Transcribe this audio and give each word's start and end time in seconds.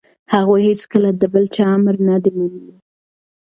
هغوی 0.33 0.61
هیڅکله 0.69 1.09
د 1.21 1.23
بل 1.33 1.45
چا 1.55 1.65
امر 1.75 1.95
نه 2.07 2.15
دی 2.23 2.31
منلی. 2.37 2.75